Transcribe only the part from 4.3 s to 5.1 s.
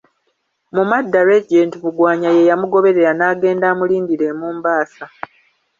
e Mombasa.